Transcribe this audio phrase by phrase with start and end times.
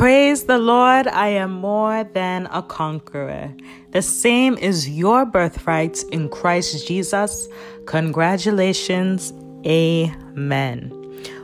[0.00, 3.54] Praise the Lord, I am more than a conqueror.
[3.90, 7.46] The same is your birthright in Christ Jesus.
[7.84, 9.34] Congratulations.
[9.66, 10.90] Amen.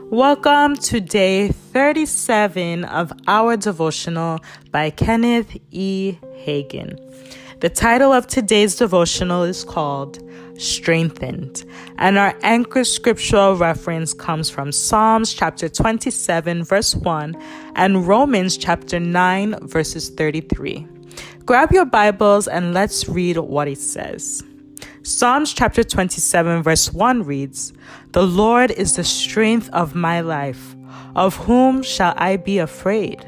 [0.09, 4.39] Welcome to day 37 of our devotional
[4.71, 6.17] by Kenneth E.
[6.43, 6.97] Hagin.
[7.59, 10.17] The title of today's devotional is called
[10.57, 11.65] Strengthened,
[11.97, 17.35] and our anchor scriptural reference comes from Psalms chapter 27, verse 1,
[17.75, 20.87] and Romans chapter 9, verses 33.
[21.45, 24.43] Grab your Bibles and let's read what it says.
[25.03, 27.71] Psalms chapter 27, verse 1 reads,
[28.11, 30.75] The Lord is the strength of my life.
[31.15, 33.25] Of whom shall I be afraid?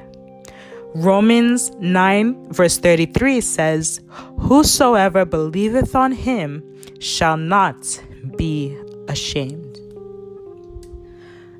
[0.96, 4.02] Romans 9, verse 33 says,
[4.50, 6.64] Whosoever believeth on him
[7.00, 8.02] shall not
[8.36, 8.76] be
[9.08, 9.76] ashamed.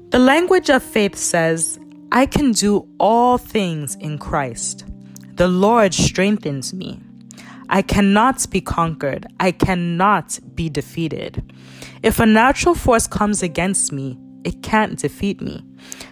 [0.10, 1.80] The language of faith says,
[2.12, 4.86] I can do all things in Christ.
[5.36, 7.00] The Lord strengthens me.
[7.70, 9.28] I cannot be conquered.
[9.40, 11.44] I cannot be defeated.
[12.02, 15.64] If a natural force comes against me, it can't defeat me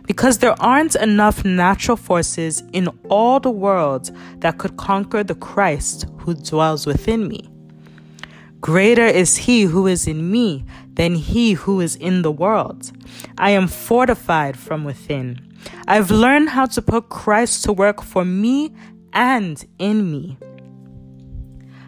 [0.07, 6.07] because there aren't enough natural forces in all the world that could conquer the Christ
[6.19, 7.47] who dwells within me.
[8.59, 12.91] Greater is he who is in me than he who is in the world.
[13.37, 15.39] I am fortified from within.
[15.87, 18.73] I've learned how to put Christ to work for me
[19.13, 20.37] and in me.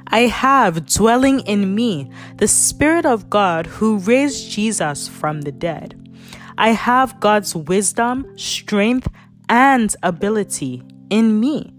[0.08, 6.09] I have dwelling in me the Spirit of God who raised Jesus from the dead.
[6.58, 9.08] I have God's wisdom, strength,
[9.48, 11.74] and ability in me.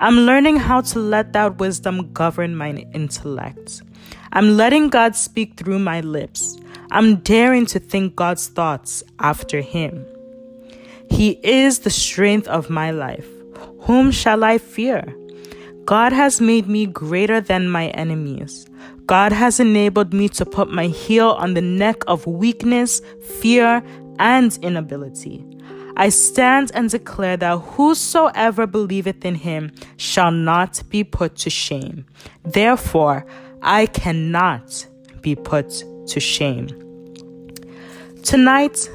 [0.00, 3.82] I'm learning how to let that wisdom govern my intellect.
[4.32, 6.58] I'm letting God speak through my lips.
[6.90, 10.04] I'm daring to think God's thoughts after Him.
[11.10, 13.26] He is the strength of my life.
[13.82, 15.14] Whom shall I fear?
[15.84, 18.66] God has made me greater than my enemies.
[19.06, 23.02] God has enabled me to put my heel on the neck of weakness,
[23.40, 23.82] fear,
[24.18, 25.44] and inability.
[25.96, 32.06] I stand and declare that whosoever believeth in him shall not be put to shame.
[32.44, 33.26] Therefore,
[33.60, 34.86] I cannot
[35.20, 36.68] be put to shame.
[38.22, 38.88] Tonight,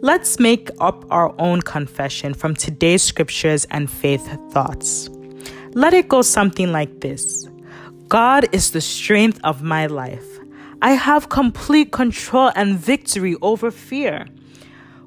[0.00, 5.10] let's make up our own confession from today's scriptures and faith thoughts.
[5.72, 7.48] Let it go something like this
[8.08, 10.26] God is the strength of my life.
[10.82, 14.26] I have complete control and victory over fear.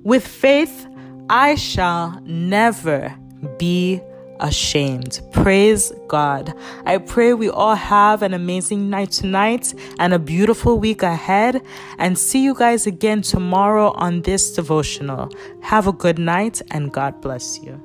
[0.03, 0.87] With faith,
[1.29, 3.13] I shall never
[3.57, 4.01] be
[4.39, 5.19] ashamed.
[5.31, 6.53] Praise God.
[6.85, 11.61] I pray we all have an amazing night tonight and a beautiful week ahead.
[11.97, 15.29] And see you guys again tomorrow on this devotional.
[15.61, 17.81] Have a good night and God bless you.